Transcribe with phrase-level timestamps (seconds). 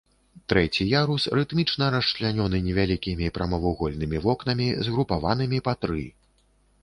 [0.51, 6.05] Трэці ярус рытмічна расчлянёны невялікімі прамавугольнымі вокнамі, згрупаванымі па тры.